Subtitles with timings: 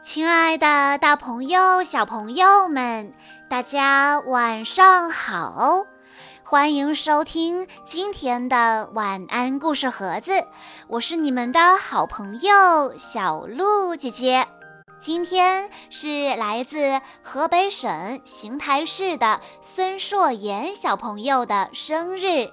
[0.00, 3.12] 亲爱的，大朋友、小朋友们，
[3.50, 5.86] 大家晚上好！
[6.44, 10.32] 欢迎收听今天的晚安故事盒子，
[10.86, 14.46] 我是你们的好朋友小鹿姐姐。
[15.00, 22.48] 今天是来自河北省邢台市的孙硕妍小朋友的生日，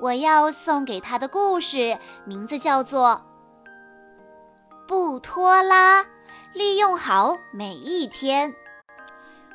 [0.00, 3.22] 我要送给他的故事名字叫做
[4.88, 6.02] 《不拖拉》。
[6.52, 8.54] 利用好每一天。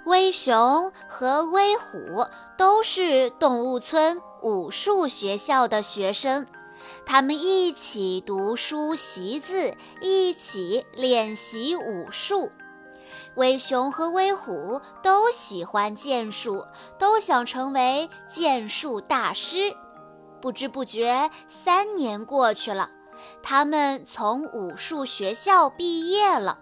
[0.06, 2.26] 威熊和威虎
[2.58, 6.46] 都是动物村武术学校的学生，
[7.06, 12.52] 他们一起读书习字，一起练习武术。
[13.36, 16.66] 威熊和威虎都喜欢剑术，
[16.98, 19.76] 都想成为剑术大师。
[20.40, 22.92] 不知不觉，三年过去了，
[23.42, 26.60] 他们从武术学校毕业了。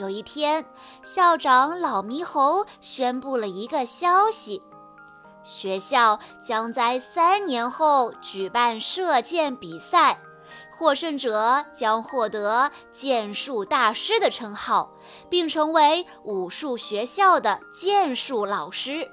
[0.00, 0.64] 有一天，
[1.02, 4.62] 校长老猕猴宣布了一个消息：
[5.44, 10.18] 学校将在三年后举办射箭比赛，
[10.72, 14.90] 获胜者将获得剑术大师的称号，
[15.28, 19.06] 并成为武术学校的剑术老师。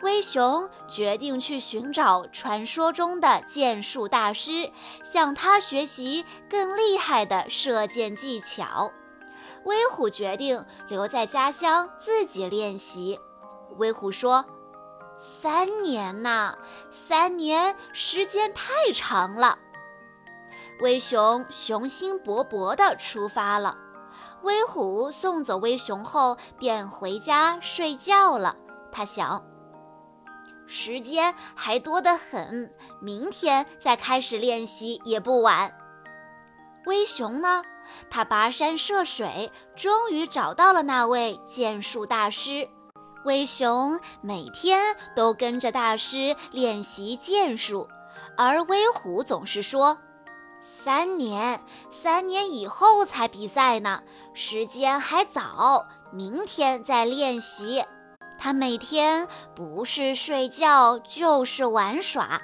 [0.00, 4.70] 威熊决定去寻找传说中的剑术大师，
[5.04, 8.90] 向他学习更厉害的射箭技巧。
[9.66, 13.20] 威虎决定留在家乡自己练习。
[13.76, 14.44] 威虎说
[15.18, 16.56] ：“三年呐，
[16.90, 19.58] 三年时间太长了。”
[20.80, 23.76] 威熊雄心勃勃地出发了。
[24.42, 28.56] 威虎送走威熊后，便回家睡觉了。
[28.92, 29.44] 他想，
[30.66, 35.76] 时间还多得很，明天再开始练习也不晚。
[36.86, 37.64] 威熊呢？
[38.10, 42.68] 他跋山涉水，终于找到了那位剑术大师。
[43.24, 47.88] 威熊每天都跟着大师练习剑术，
[48.36, 49.98] 而威虎总是说
[50.62, 57.84] ：“三年，三年以后才比赛呢，时间还早，明天再练习。”
[58.38, 62.42] 他每天不是睡觉就是玩耍，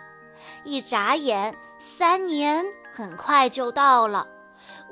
[0.65, 4.27] 一眨眼，三年很快就到了。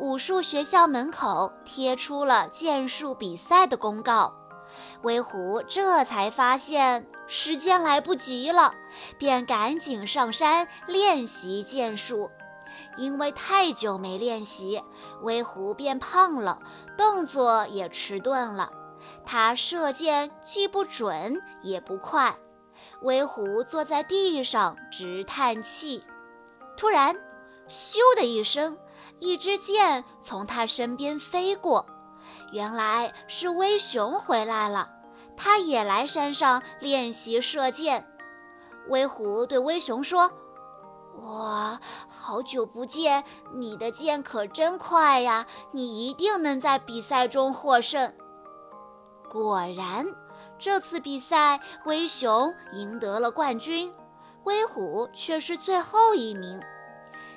[0.01, 4.35] 武术学校门口贴出了剑术比赛的公告，
[5.03, 8.73] 威虎这才发现时间来不及了，
[9.19, 12.31] 便赶紧上山练习剑术。
[12.97, 14.83] 因为太久没练习，
[15.21, 16.61] 威虎变胖了，
[16.97, 18.73] 动作也迟钝了。
[19.27, 22.35] 他射箭既不准也不快。
[23.03, 26.03] 威虎坐在地上直叹气。
[26.75, 27.15] 突然，
[27.69, 28.79] 咻的一声。
[29.21, 31.87] 一支箭从他身边飞过，
[32.53, 34.89] 原来是威熊回来了，
[35.37, 38.07] 他也来山上练习射箭。
[38.89, 40.33] 威虎对威熊说
[41.23, 43.23] ：“哇，好久不见，
[43.55, 45.47] 你的箭可真快呀！
[45.73, 48.15] 你一定能在比赛中获胜。”
[49.31, 50.07] 果然，
[50.59, 53.95] 这次比赛威熊赢得了冠军，
[54.45, 56.61] 威虎却是最后一名。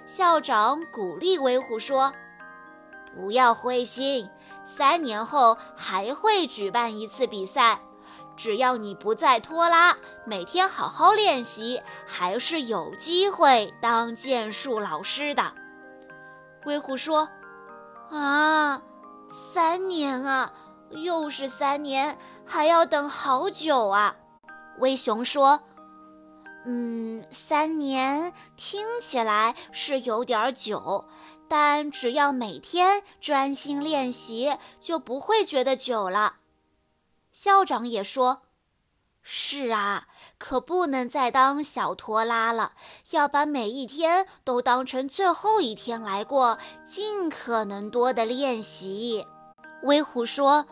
[0.05, 2.13] 校长鼓励威虎说
[3.15, 4.29] ：“不要灰心，
[4.65, 7.79] 三年后还会举办一次比赛。
[8.35, 15.53] 只要你不再拖拉，每天好好练习，还是有机会当剑术老师的。”
[16.65, 17.29] 威虎说
[18.11, 18.81] ：“啊，
[19.29, 20.51] 三年啊，
[20.89, 24.17] 又是三年，还要等好久啊。”
[24.79, 25.61] 威熊说。
[26.65, 31.05] 嗯，三年听起来是有点久，
[31.49, 36.37] 但只要每天专心练习，就不会觉得久了。
[37.33, 38.43] 校长也说
[39.21, 40.07] ：“是啊，
[40.37, 42.73] 可不能再当小拖拉了，
[43.11, 49.27] 要把每一天都当成最后一天来过，尽可能多的练习。”
[49.83, 50.65] 威虎说。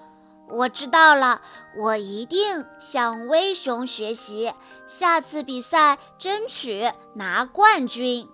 [0.51, 1.41] 我知道了，
[1.77, 4.53] 我一定向威熊学习，
[4.85, 8.27] 下次比赛争取拿冠军。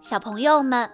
[0.00, 0.90] 小朋友们，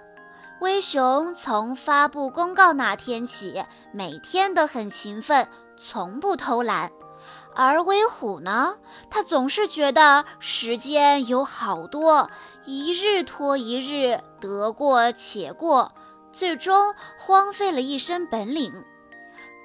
[0.60, 6.92] 威熊从发布公告那天起，每天都很勤奋，从不偷懒。
[7.54, 8.76] 而威虎呢，
[9.10, 12.30] 他总是觉得时间有好多，
[12.64, 15.92] 一日拖一日，得过且过，
[16.32, 18.84] 最终荒废了一身本领。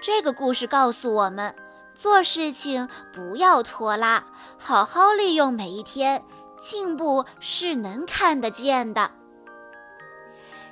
[0.01, 1.53] 这个故事告诉我们，
[1.93, 4.25] 做事情不要拖拉，
[4.57, 6.23] 好好利用每一天，
[6.57, 9.11] 进步是能看得见的。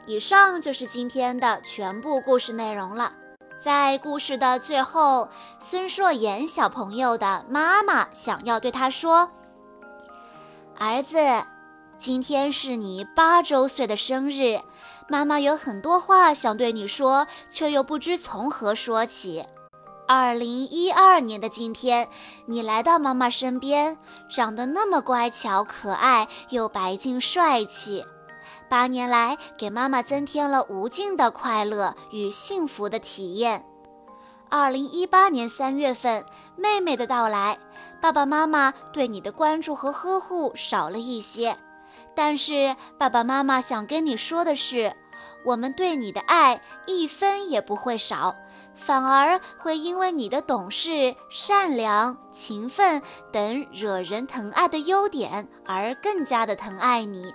[0.08, 3.14] 以上就是今天的全部故事内容了。
[3.60, 5.30] 在故事的最后，
[5.60, 9.30] 孙硕言小朋友的妈妈想要对他说
[10.80, 11.20] ：“儿子，
[12.00, 14.60] 今天是你八周岁的生日，
[15.10, 19.44] 妈妈有很多话想对你说，却又不知从何说起。
[20.08, 22.08] 二零一二年的今天，
[22.46, 23.98] 你来到妈妈身边，
[24.30, 28.06] 长得那么乖巧可爱，又白净帅气。”
[28.70, 33.66] 八年来，给妈妈增添了无尽的快乐与幸福的体验。
[34.48, 36.24] 二零一八年三月份，
[36.56, 37.58] 妹妹的到来，
[38.00, 41.58] 爸爸妈妈对你的关注和呵护少了一些。
[42.22, 44.94] 但是，爸爸妈妈想跟你说的是，
[45.46, 48.36] 我们对你的爱一分也不会少，
[48.76, 53.02] 反而会因为你的懂事、善良、勤奋
[53.32, 57.34] 等惹人疼爱的优点而更加的疼爱你。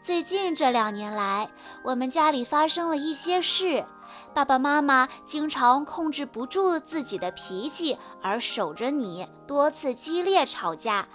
[0.00, 1.50] 最近这两年来，
[1.82, 3.84] 我们家里发生了一些事，
[4.32, 11.08] 爸爸妈妈经常控制不住自己的脾气，而守着你，多次激烈吵架。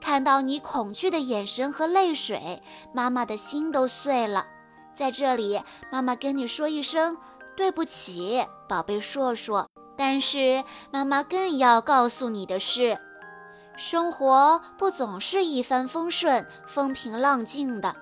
[0.00, 2.62] 看到你恐惧的眼神和泪水，
[2.92, 4.46] 妈妈的心都碎了。
[4.94, 5.60] 在这里，
[5.90, 7.16] 妈妈跟你说一声
[7.56, 9.68] 对不起，宝贝硕硕。
[9.96, 12.98] 但是，妈妈更要告诉你的是，
[13.76, 17.96] 生活不总是一帆风顺、风平浪静的。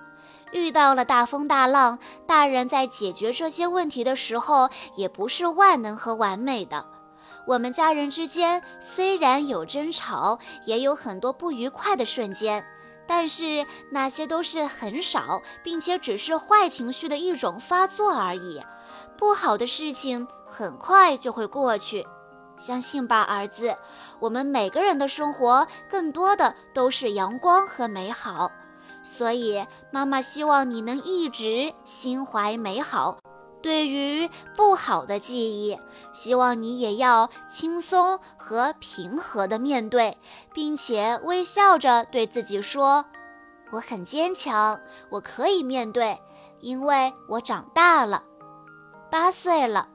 [0.51, 6.85] 遇到了大风大浪，大人在解决这些问题的时候，也不是万能和完美的。
[7.47, 12.65] 我们家人之间虽然有争吵，也有很多不愉快的瞬间，
[13.07, 18.61] 但是那些都是很少，并且只是坏情绪的一种发作而已。
[19.17, 22.05] 不好的事情很快就会过去，
[22.57, 23.75] 相信吧，儿子。
[24.19, 28.51] 我们每个人的生活，更多的都是阳光和美好。
[29.03, 33.19] 所以，妈妈希望你能一直心怀美好。
[33.65, 35.75] 对于不好的记忆，
[36.13, 40.19] 希望你也要轻松和平和的面对，
[40.53, 43.05] 并且微笑着对自己说
[43.73, 44.79] ：“我很坚强，
[45.09, 46.21] 我可以面对，
[46.59, 48.21] 因为我长大了，
[49.09, 49.87] 八岁了。”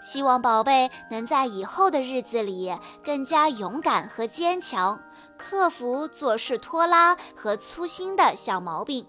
[0.00, 4.98] 希望宝贝能在以后的日子里更加勇敢和坚强，
[5.36, 9.06] 克服做事拖拉和粗心的小毛病。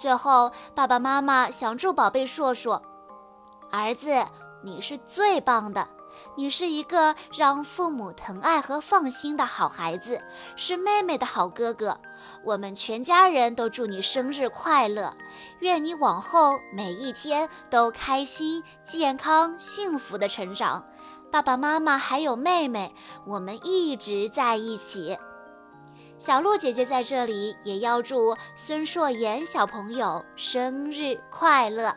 [0.00, 2.82] 最后，爸爸妈妈想祝宝贝硕硕，
[3.70, 4.26] 儿子，
[4.62, 5.88] 你是最棒的。
[6.36, 10.20] 你是一个让父母疼爱和放心的好孩子，
[10.56, 11.96] 是妹妹的好哥哥。
[12.44, 15.16] 我们全家人都祝你生日快乐，
[15.60, 20.84] 愿你往后每一天都开心、健康、幸福的成长。
[21.30, 22.94] 爸爸妈妈还有妹妹，
[23.24, 25.16] 我们一直在一起。
[26.18, 31.96] 小鹿姐姐在这里也要祝孙硕言小朋友生日快乐。